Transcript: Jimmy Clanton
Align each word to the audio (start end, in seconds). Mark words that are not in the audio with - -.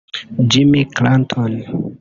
Jimmy 0.49 0.81
Clanton 0.95 1.51